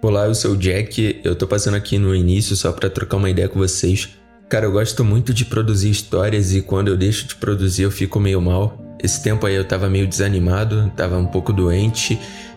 [0.00, 1.20] Olá, eu sou o Jack.
[1.24, 4.08] Eu tô passando aqui no início só para trocar uma ideia com vocês.
[4.48, 8.20] Cara, eu gosto muito de produzir histórias e quando eu deixo de produzir eu fico
[8.20, 8.78] meio mal.
[9.02, 12.16] Esse tempo aí eu tava meio desanimado, tava um pouco doente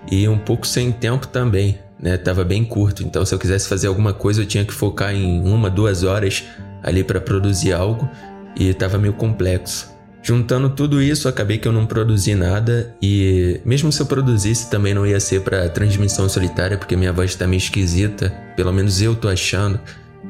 [0.09, 2.15] e um pouco sem tempo também, né?
[2.15, 5.42] Tava bem curto, então se eu quisesse fazer alguma coisa eu tinha que focar em
[5.42, 6.44] uma, duas horas
[6.83, 8.08] ali para produzir algo
[8.55, 9.92] e tava meio complexo.
[10.24, 14.94] Juntando tudo isso, acabei que eu não produzi nada e mesmo se eu produzisse também
[14.94, 19.16] não ia ser para transmissão solitária porque minha voz tá meio esquisita, pelo menos eu
[19.16, 19.80] tô achando.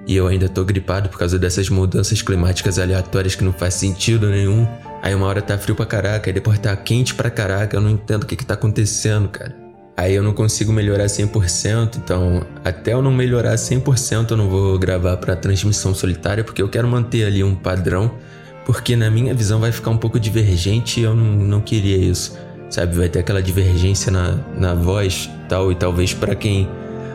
[0.07, 4.29] E eu ainda tô gripado por causa dessas mudanças climáticas aleatórias que não faz sentido
[4.29, 4.65] nenhum.
[5.01, 7.89] Aí uma hora tá frio pra caraca, e depois tá quente pra caraca, eu não
[7.89, 9.55] entendo o que que tá acontecendo, cara.
[9.97, 14.79] Aí eu não consigo melhorar 100%, então até eu não melhorar 100% eu não vou
[14.79, 18.11] gravar para transmissão solitária porque eu quero manter ali um padrão
[18.65, 22.37] porque na minha visão vai ficar um pouco divergente e eu não, não queria isso,
[22.69, 22.95] sabe?
[22.95, 26.67] Vai ter aquela divergência na, na voz tal, e talvez para quem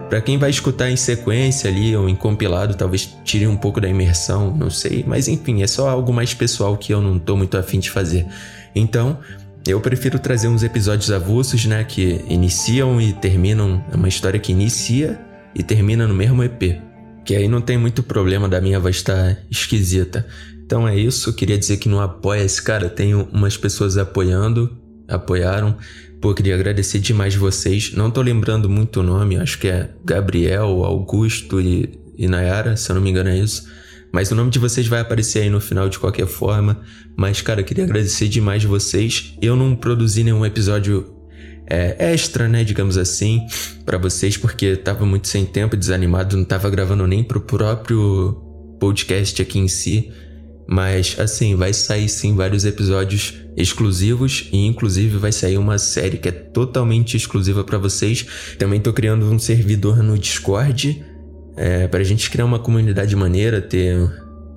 [0.09, 3.89] para quem vai escutar em sequência ali ou em compilado, talvez tire um pouco da
[3.89, 7.57] imersão, não sei, mas enfim, é só algo mais pessoal que eu não tô muito
[7.57, 8.25] afim de fazer.
[8.73, 9.19] Então,
[9.67, 14.53] eu prefiro trazer uns episódios avulsos, né, que iniciam e terminam, é uma história que
[14.53, 15.19] inicia
[15.55, 16.81] e termina no mesmo EP.
[17.25, 20.25] Que aí não tem muito problema da minha voz estar esquisita.
[20.67, 25.77] Então é isso, queria dizer que no Apoia-se, cara, tenho umas pessoas apoiando, apoiaram.
[26.21, 27.93] Pô, queria agradecer demais vocês.
[27.93, 32.91] Não tô lembrando muito o nome, acho que é Gabriel, Augusto e, e Nayara, se
[32.91, 33.69] eu não me engano é isso.
[34.13, 36.81] Mas o nome de vocês vai aparecer aí no final de qualquer forma.
[37.17, 39.37] Mas, cara, queria agradecer demais vocês.
[39.41, 41.15] Eu não produzi nenhum episódio
[41.71, 43.47] é, extra, né, digamos assim,
[43.85, 48.43] para vocês, porque tava muito sem tempo, desanimado, não tava gravando nem pro próprio
[48.81, 50.11] podcast aqui em si.
[50.67, 56.29] Mas assim, vai sair sim vários episódios exclusivos e inclusive vai sair uma série que
[56.29, 58.27] é totalmente exclusiva para vocês.
[58.59, 61.05] Também tô criando um servidor no Discord
[61.57, 63.97] é, pra gente criar uma comunidade maneira, ter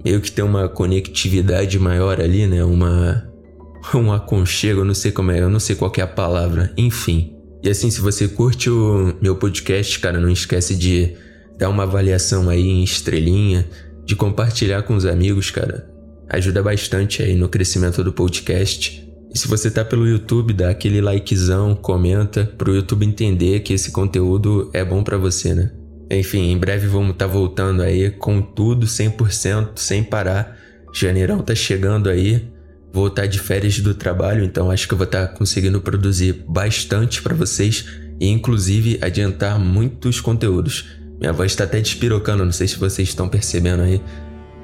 [0.04, 2.64] meio que ter uma conectividade maior ali, né?
[2.64, 3.30] Uma
[3.94, 7.36] um aconchego, eu não sei como é, eu não sei qual é a palavra, enfim.
[7.64, 11.14] E assim, se você curte o meu podcast, cara, não esquece de
[11.58, 13.68] dar uma avaliação aí em estrelinha,
[14.06, 15.89] de compartilhar com os amigos, cara
[16.30, 19.08] ajuda bastante aí no crescimento do podcast.
[19.34, 23.92] E se você tá pelo YouTube, dá aquele likezão, comenta pro YouTube entender que esse
[23.92, 25.72] conteúdo é bom para você, né?
[26.10, 30.58] Enfim, em breve vamos estar tá voltando aí com tudo 100%, sem parar.
[30.94, 32.48] Janeirão tá chegando aí.
[32.92, 35.80] Vou estar tá de férias do trabalho, então acho que eu vou estar tá conseguindo
[35.80, 37.86] produzir bastante para vocês
[38.20, 40.88] e inclusive adiantar muitos conteúdos.
[41.20, 44.02] Minha voz está até despirocando, não sei se vocês estão percebendo aí.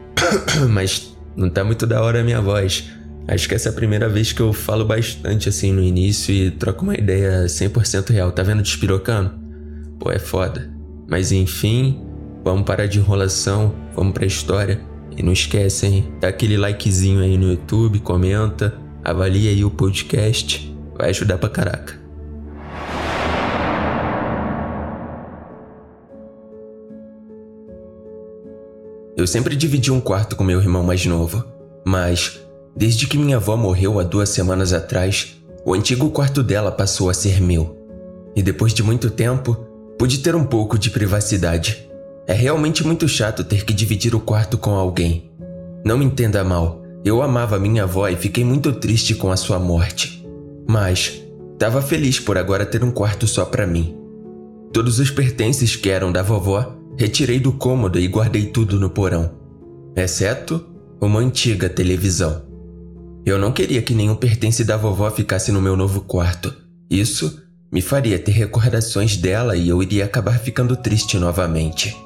[0.71, 2.89] Mas não tá muito da hora a minha voz.
[3.27, 6.51] Acho que essa é a primeira vez que eu falo bastante assim no início e
[6.51, 8.31] troco uma ideia 100% real.
[8.31, 9.31] Tá vendo despirocando?
[9.99, 10.69] Pô, é foda.
[11.07, 12.01] Mas enfim,
[12.43, 14.79] vamos parar de enrolação, vamos pra história.
[15.17, 16.13] E não esquece, hein?
[16.19, 20.75] Dá aquele likezinho aí no YouTube, comenta, avalia aí o podcast.
[20.97, 22.04] Vai ajudar pra caraca.
[29.17, 31.41] Eu sempre dividi um quarto com meu irmão mais novo,
[31.85, 32.41] mas
[32.75, 37.13] desde que minha avó morreu há duas semanas atrás, o antigo quarto dela passou a
[37.13, 37.77] ser meu.
[38.35, 39.55] E depois de muito tempo,
[39.97, 41.89] pude ter um pouco de privacidade.
[42.27, 45.31] É realmente muito chato ter que dividir o quarto com alguém.
[45.85, 49.59] Não me entenda mal, eu amava minha avó e fiquei muito triste com a sua
[49.59, 50.27] morte.
[50.67, 51.23] Mas
[51.53, 53.95] estava feliz por agora ter um quarto só para mim.
[54.73, 59.31] Todos os pertences que eram da vovó Retirei do cômodo e guardei tudo no porão,
[59.95, 60.65] exceto
[61.01, 62.43] uma antiga televisão.
[63.25, 66.55] Eu não queria que nenhum pertence da vovó ficasse no meu novo quarto.
[66.89, 67.41] Isso
[67.71, 71.97] me faria ter recordações dela e eu iria acabar ficando triste novamente.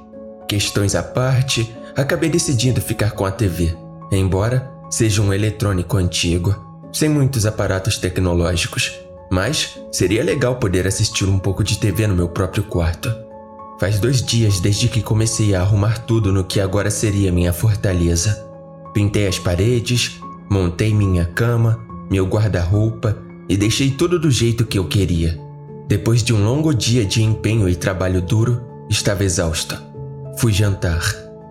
[0.48, 3.76] Questões à parte, acabei decidindo ficar com a TV,
[4.12, 6.56] embora seja um eletrônico antigo,
[6.92, 9.00] sem muitos aparatos tecnológicos.
[9.32, 13.29] Mas seria legal poder assistir um pouco de TV no meu próprio quarto.
[13.80, 18.46] Faz dois dias desde que comecei a arrumar tudo no que agora seria minha fortaleza.
[18.94, 21.80] Pintei as paredes, montei minha cama,
[22.12, 23.18] meu guarda-roupa
[23.48, 25.40] e deixei tudo do jeito que eu queria.
[25.88, 29.82] Depois de um longo dia de empenho e trabalho duro, estava exausto.
[30.38, 31.02] Fui jantar,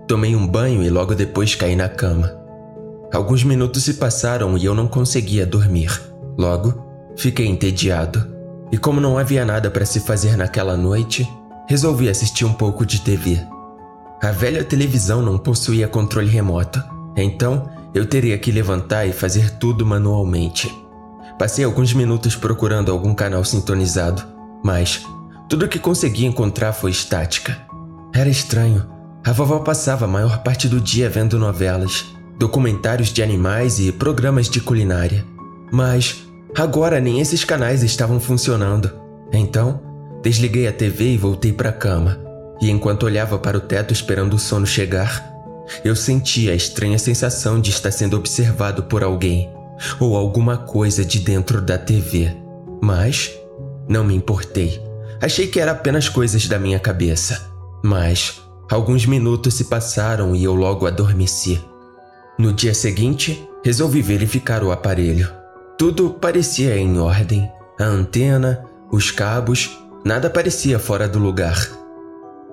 [0.06, 2.36] tomei um banho e logo depois caí na cama.
[3.10, 5.98] Alguns minutos se passaram e eu não conseguia dormir.
[6.36, 6.84] Logo,
[7.16, 8.36] fiquei entediado.
[8.70, 11.26] E como não havia nada para se fazer naquela noite,
[11.68, 13.38] resolvi assistir um pouco de TV.
[14.22, 16.82] A velha televisão não possuía controle remoto,
[17.14, 20.74] então eu teria que levantar e fazer tudo manualmente.
[21.38, 24.24] Passei alguns minutos procurando algum canal sintonizado,
[24.64, 25.04] mas
[25.48, 27.56] Tudo que consegui encontrar foi estática.
[28.14, 28.86] Era estranho.
[29.24, 32.04] A vovó passava a maior parte do dia vendo novelas,
[32.38, 35.24] documentários de animais e programas de culinária.
[35.72, 36.22] Mas
[36.54, 38.90] agora nem esses canais estavam funcionando.
[39.32, 39.87] Então,
[40.28, 42.20] desliguei a TV e voltei para a cama.
[42.60, 45.26] E enquanto olhava para o teto esperando o sono chegar,
[45.82, 49.50] eu sentia a estranha sensação de estar sendo observado por alguém
[49.98, 52.36] ou alguma coisa de dentro da TV.
[52.82, 53.32] Mas
[53.88, 54.82] não me importei.
[55.18, 57.50] Achei que era apenas coisas da minha cabeça.
[57.82, 61.58] Mas alguns minutos se passaram e eu logo adormeci.
[62.38, 65.32] No dia seguinte, resolvi verificar o aparelho.
[65.78, 67.50] Tudo parecia em ordem.
[67.80, 71.68] A antena, os cabos, nada parecia fora do lugar.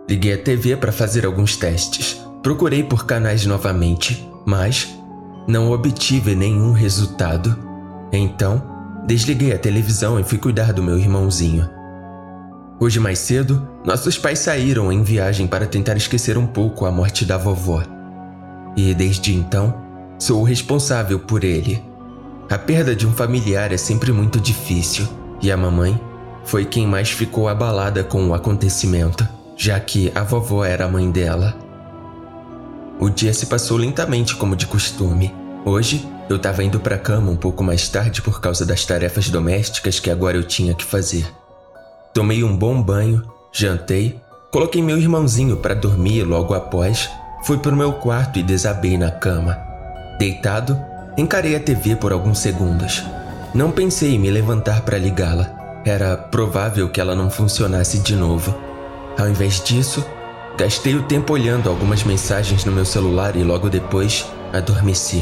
[0.10, 2.22] Liguei a TV para fazer alguns testes.
[2.44, 4.96] Procurei por canais novamente, mas
[5.48, 7.58] não obtive nenhum resultado.
[8.12, 8.64] Então,
[9.06, 11.70] desliguei a televisão e fui cuidar do meu irmãozinho.
[12.80, 17.26] Hoje mais cedo, nossos pais saíram em viagem para tentar esquecer um pouco a morte
[17.26, 17.82] da vovó.
[18.76, 19.74] E desde então,
[20.20, 21.82] sou o responsável por ele.
[22.50, 25.08] A perda de um familiar é sempre muito difícil,
[25.42, 26.00] e a mamãe
[26.46, 29.28] foi quem mais ficou abalada com o acontecimento,
[29.58, 31.56] já que a vovó era a mãe dela.
[33.00, 35.34] O dia se passou lentamente como de costume.
[35.66, 39.30] Hoje, eu estava indo para a cama um pouco mais tarde por causa das tarefas
[39.30, 41.28] domésticas que agora eu tinha que fazer.
[42.14, 44.20] Tomei um bom banho, jantei,
[44.52, 47.10] coloquei meu irmãozinho para dormir logo após,
[47.44, 49.58] fui para o meu quarto e desabei na cama.
[50.18, 50.80] Deitado,
[51.18, 53.04] encarei a TV por alguns segundos.
[53.54, 55.55] Não pensei em me levantar para ligá-la.
[55.86, 58.54] Era provável que ela não funcionasse de novo.
[59.18, 60.04] Ao invés disso,
[60.58, 65.22] Gastei o tempo olhando algumas mensagens no meu celular e logo depois adormeci.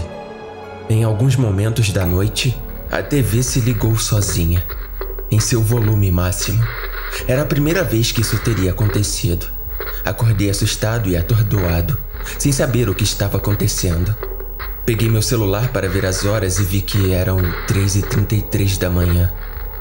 [0.87, 2.55] Em alguns momentos da noite,
[2.91, 4.63] a TV se ligou sozinha,
[5.31, 6.63] em seu volume máximo.
[7.27, 9.47] Era a primeira vez que isso teria acontecido.
[10.05, 11.97] Acordei assustado e atordoado,
[12.37, 14.15] sem saber o que estava acontecendo.
[14.85, 19.33] Peguei meu celular para ver as horas e vi que eram 3h33 da manhã.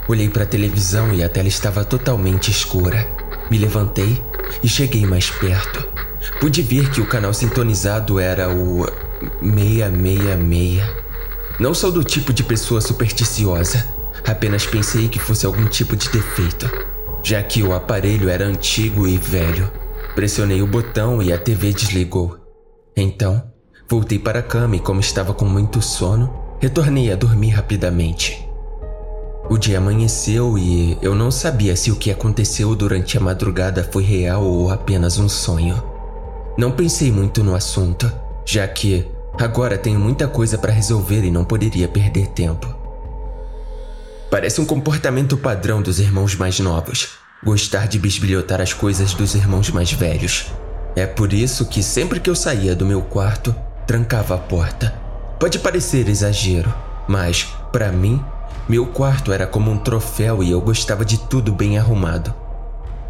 [0.08, 3.06] Olhei para a televisão e a tela estava totalmente escura.
[3.48, 4.20] Me levantei
[4.62, 5.86] e cheguei mais perto.
[6.40, 8.84] Pude ver que o canal sintonizado era o
[9.40, 10.82] 666.
[11.60, 13.86] Não sou do tipo de pessoa supersticiosa,
[14.26, 16.68] apenas pensei que fosse algum tipo de defeito,
[17.22, 19.70] já que o aparelho era antigo e velho.
[20.16, 22.38] Pressionei o botão e a TV desligou.
[22.96, 23.42] Então,
[23.88, 28.41] voltei para a cama e, como estava com muito sono, retornei a dormir rapidamente.
[29.48, 34.02] O dia amanheceu e eu não sabia se o que aconteceu durante a madrugada foi
[34.02, 35.82] real ou apenas um sonho.
[36.56, 38.10] Não pensei muito no assunto,
[38.44, 39.06] já que
[39.38, 42.72] agora tenho muita coisa para resolver e não poderia perder tempo.
[44.30, 47.10] Parece um comportamento padrão dos irmãos mais novos,
[47.44, 50.46] gostar de bisbilhotar as coisas dos irmãos mais velhos.
[50.94, 53.54] É por isso que sempre que eu saía do meu quarto,
[53.86, 54.94] trancava a porta.
[55.38, 56.72] Pode parecer exagero,
[57.08, 58.22] mas, para mim,
[58.72, 62.32] meu quarto era como um troféu e eu gostava de tudo bem arrumado.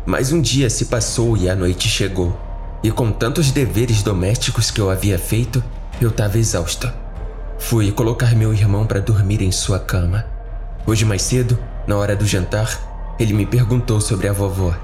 [0.04, 2.36] Mas um dia se passou e a noite chegou.
[2.82, 5.62] E com tantos deveres domésticos que eu havia feito,
[6.00, 6.92] eu estava exausto.
[7.60, 10.26] Fui colocar meu irmão para dormir em sua cama.
[10.84, 11.56] Hoje mais cedo,
[11.86, 14.74] na hora do jantar, ele me perguntou sobre a vovó.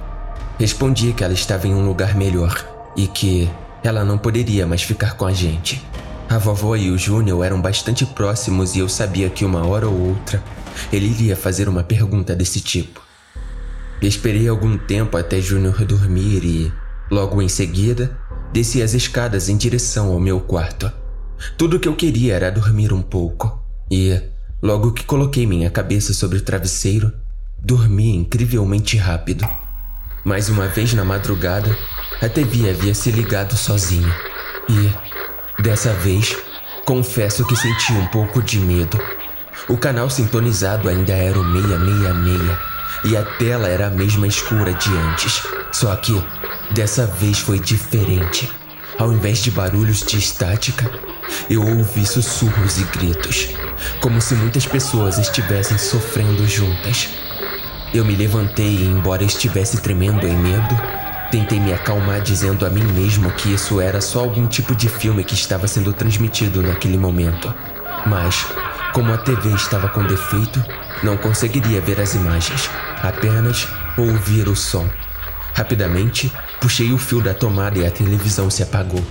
[0.60, 3.50] Respondi que ela estava em um lugar melhor e que
[3.82, 5.84] ela não poderia mais ficar com a gente.
[6.30, 10.10] A vovó e o Júnior eram bastante próximos e eu sabia que uma hora ou
[10.10, 10.40] outra
[10.92, 13.00] ele iria fazer uma pergunta desse tipo.
[14.00, 16.72] Esperei algum tempo até Júnior dormir e,
[17.10, 18.16] logo em seguida,
[18.52, 20.90] desci as escadas em direção ao meu quarto.
[21.56, 23.62] Tudo o que eu queria era dormir um pouco.
[23.90, 24.20] E,
[24.62, 27.12] logo que coloquei minha cabeça sobre o travesseiro,
[27.58, 29.48] dormi incrivelmente rápido.
[30.24, 31.76] Mais uma vez na madrugada,
[32.20, 34.14] a TV havia se ligado sozinha.
[34.68, 35.08] E,
[35.60, 36.36] Dessa vez,
[36.84, 38.96] confesso que senti um pouco de medo.
[39.68, 42.58] O canal sintonizado ainda era o 666
[43.04, 45.42] e a tela era a mesma escura de antes.
[45.72, 46.22] Só que
[46.70, 48.50] dessa vez foi diferente.
[48.98, 50.90] Ao invés de barulhos de estática,
[51.48, 53.50] eu ouvi sussurros e gritos,
[54.00, 57.08] como se muitas pessoas estivessem sofrendo juntas.
[57.92, 60.76] Eu me levantei e, embora estivesse tremendo em medo,
[61.30, 65.22] Tentei me acalmar dizendo a mim mesmo que isso era só algum tipo de filme
[65.22, 67.54] que estava sendo transmitido naquele momento.
[68.06, 68.46] Mas,
[68.92, 70.62] como a TV estava com defeito,
[71.02, 72.70] não conseguiria ver as imagens,
[73.02, 74.88] apenas ouvir o som.
[75.54, 79.02] Rapidamente, puxei o fio da tomada e a televisão se apagou.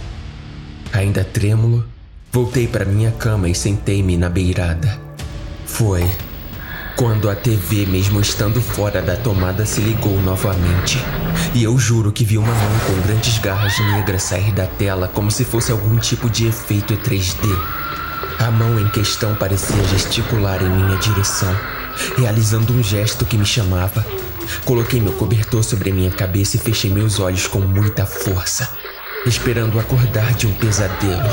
[0.93, 1.85] Ainda trêmulo,
[2.31, 4.99] voltei para minha cama e sentei-me na beirada.
[5.65, 6.09] Foi
[6.95, 10.97] Quando a TV, mesmo estando fora da tomada, se ligou novamente.
[11.53, 15.29] E eu juro que vi uma mão com grandes garras negras sair da tela como
[15.29, 17.86] se fosse algum tipo de efeito 3D.
[18.39, 21.53] A mão em questão parecia gesticular em minha direção,
[22.17, 24.05] realizando um gesto que me chamava.
[24.63, 28.69] Coloquei meu cobertor sobre minha cabeça e fechei meus olhos com muita força,
[29.25, 31.29] esperando acordar de um pesadelo.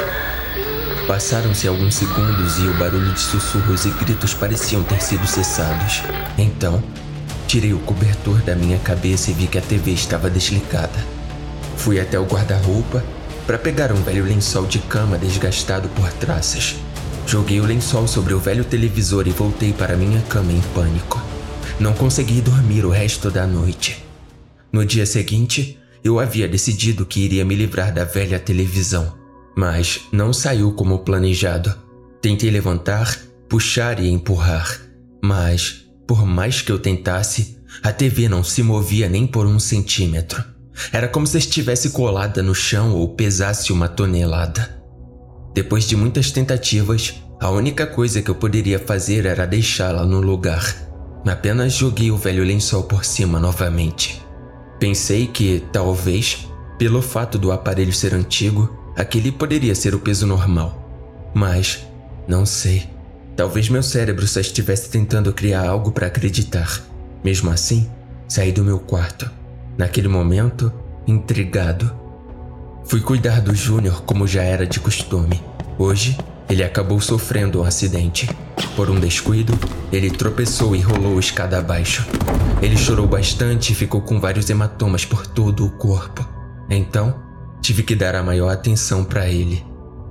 [1.06, 6.02] Passaram-se alguns segundos e o barulho de sussurros e gritos pareciam ter sido cessados.
[6.38, 6.82] Então,
[7.46, 11.04] tirei o cobertor da minha cabeça e vi que a TV estava desligada.
[11.76, 13.04] Fui até o guarda-roupa
[13.46, 16.76] para pegar um velho lençol de cama desgastado por traças.
[17.26, 21.22] Joguei o lençol sobre o velho televisor e voltei para minha cama em pânico.
[21.80, 24.04] Não consegui dormir o resto da noite.
[24.72, 30.32] No dia seguinte, eu havia decidido que iria me livrar da velha televisão mas não
[30.32, 31.74] saiu como planejado.
[32.20, 34.80] Tentei levantar, puxar e empurrar,
[35.22, 40.42] mas, por mais que eu tentasse, a TV não se movia nem por um centímetro.
[40.92, 44.82] Era como se estivesse colada no chão ou pesasse uma tonelada.
[45.54, 50.74] Depois de muitas tentativas, a única coisa que eu poderia fazer era deixá-la no lugar.
[51.26, 54.22] Apenas joguei o velho lençol por cima novamente.
[54.78, 56.46] Pensei que, talvez,
[56.78, 61.32] pelo fato do aparelho ser antigo, Aquele poderia ser o peso normal.
[61.34, 61.84] Mas,
[62.28, 62.88] não sei.
[63.36, 66.80] Talvez meu cérebro só estivesse tentando criar algo para acreditar.
[67.24, 67.90] Mesmo assim,
[68.28, 69.28] saí do meu quarto.
[69.76, 70.72] Naquele momento,
[71.08, 71.92] intrigado.
[72.86, 75.42] Fui cuidar do Júnior como já era de costume.
[75.78, 76.16] Hoje,
[76.48, 78.28] ele acabou sofrendo um acidente.
[78.76, 79.52] Por um descuido,
[79.92, 82.06] ele tropeçou e rolou escada abaixo.
[82.62, 86.26] Ele chorou bastante e ficou com vários hematomas por todo o corpo.
[86.70, 87.24] Então,
[87.64, 89.64] Tive que dar a maior atenção para ele.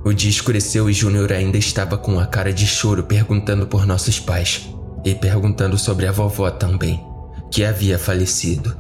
[0.03, 4.19] O dia escureceu e Júnior ainda estava com a cara de choro perguntando por nossos
[4.19, 4.73] pais
[5.05, 7.05] e perguntando sobre a vovó também,
[7.51, 8.75] que havia falecido.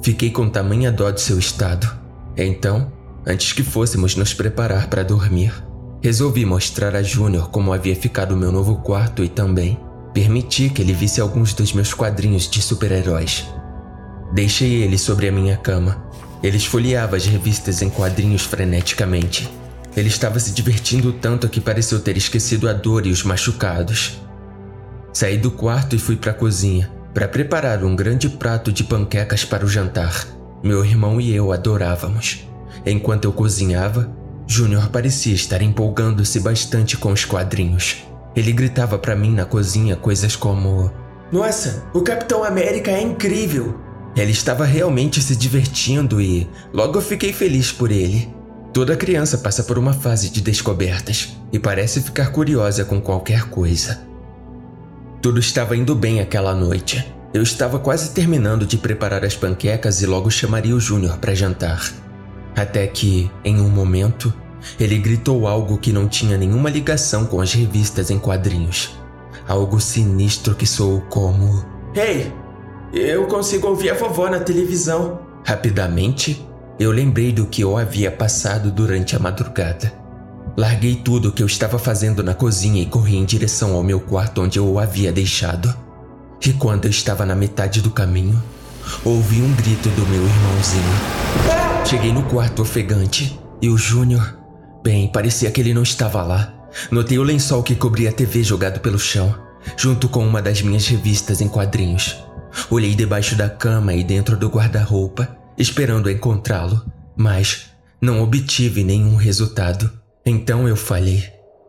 [0.00, 1.90] Fiquei com tamanha dó de seu estado.
[2.36, 2.92] Então,
[3.26, 5.52] antes que fôssemos nos preparar para dormir,
[6.02, 9.78] resolvi mostrar a Júnior como havia ficado o meu novo quarto e também
[10.12, 13.46] permiti que ele visse alguns dos meus quadrinhos de super-heróis.
[14.34, 16.12] Deixei ele sobre a minha cama
[16.42, 19.48] ele esfoliava as revistas em quadrinhos freneticamente.
[19.96, 24.20] Ele estava se divertindo tanto que pareceu ter esquecido a dor e os machucados.
[25.12, 29.44] Saí do quarto e fui para a cozinha para preparar um grande prato de panquecas
[29.44, 30.26] para o jantar.
[30.62, 32.46] Meu irmão e eu adorávamos.
[32.86, 34.10] Enquanto eu cozinhava,
[34.46, 38.04] Júnior parecia estar empolgando-se bastante com os quadrinhos.
[38.34, 40.90] Ele gritava para mim na cozinha coisas como:
[41.32, 43.78] Nossa, o Capitão América é incrível!
[44.14, 48.32] Ele estava realmente se divertindo e logo eu fiquei feliz por ele.
[48.72, 54.00] Toda criança passa por uma fase de descobertas e parece ficar curiosa com qualquer coisa.
[55.20, 57.04] Tudo estava indo bem aquela noite.
[57.34, 61.90] Eu estava quase terminando de preparar as panquecas e logo chamaria o Júnior para jantar.
[62.54, 64.32] Até que, em um momento,
[64.78, 68.94] ele gritou algo que não tinha nenhuma ligação com as revistas em quadrinhos.
[69.48, 72.30] Algo sinistro que soou como: Ei,
[72.92, 75.20] eu consigo ouvir a vovó na televisão.
[75.44, 76.46] Rapidamente,
[76.78, 79.92] eu lembrei do que eu havia passado durante a madrugada.
[80.54, 83.98] Larguei tudo o que eu estava fazendo na cozinha e corri em direção ao meu
[83.98, 85.74] quarto onde eu o havia deixado.
[86.44, 88.42] E quando eu estava na metade do caminho,
[89.04, 91.86] ouvi um grito do meu irmãozinho.
[91.86, 94.36] Cheguei no quarto ofegante e o Júnior,
[94.82, 96.52] bem, parecia que ele não estava lá.
[96.90, 99.32] Notei o lençol que cobria a TV jogado pelo chão,
[99.76, 102.18] junto com uma das minhas revistas em quadrinhos.
[102.68, 106.84] Olhei debaixo da cama e dentro do guarda-roupa, esperando encontrá-lo,
[107.16, 107.66] mas
[108.00, 109.92] não obtive nenhum resultado.
[110.26, 111.22] Então eu falei: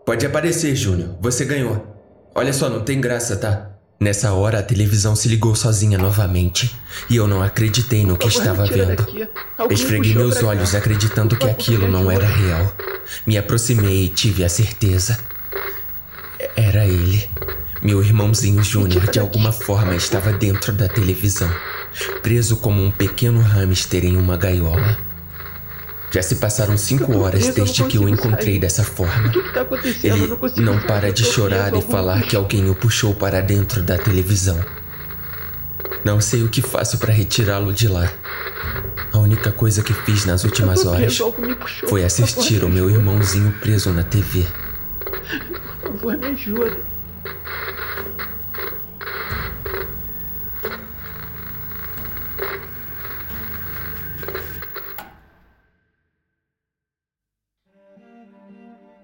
[0.04, 1.96] Pode aparecer, Júnior, você ganhou.
[2.34, 3.73] Olha só, não tem graça, tá?
[4.04, 6.76] Nessa hora a televisão se ligou sozinha novamente
[7.10, 9.08] e eu não acreditei no que estava vendo.
[9.72, 12.76] Esfreguei meus olhos acreditando que aquilo não era real.
[13.26, 15.18] Me aproximei e tive a certeza.
[16.54, 17.30] Era ele.
[17.82, 21.50] Meu irmãozinho Júnior de alguma forma estava dentro da televisão,
[22.22, 24.98] preso como um pequeno hamster em uma gaiola.
[26.14, 29.32] Já se passaram cinco horas desde que o encontrei dessa forma.
[29.52, 29.66] Tá
[30.04, 30.28] Ele
[30.58, 34.64] não para de chorar e falar que alguém o puxou para dentro da televisão.
[36.04, 38.14] Não sei o que faço para retirá-lo de lá.
[39.12, 41.18] A única coisa que fiz nas últimas horas
[41.88, 44.46] foi assistir o meu irmãozinho preso na TV.
[45.82, 46.93] Por favor, me ajuda.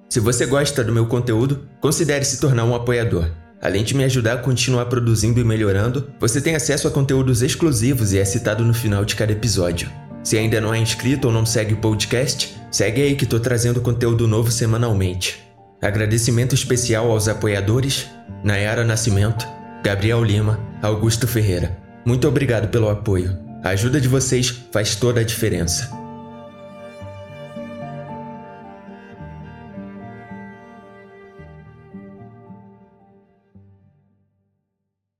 [0.09, 3.29] Se você gosta do meu conteúdo, considere se tornar um apoiador.
[3.61, 8.11] Além de me ajudar a continuar produzindo e melhorando, você tem acesso a conteúdos exclusivos
[8.11, 9.87] e é citado no final de cada episódio.
[10.23, 13.81] Se ainda não é inscrito ou não segue o podcast, segue aí que tô trazendo
[13.81, 15.43] conteúdo novo semanalmente.
[15.79, 18.07] Agradecimento especial aos apoiadores
[18.43, 19.45] Nayara Nascimento,
[19.83, 21.77] Gabriel Lima, Augusto Ferreira.
[22.03, 23.37] Muito obrigado pelo apoio.
[23.63, 25.91] A ajuda de vocês faz toda a diferença.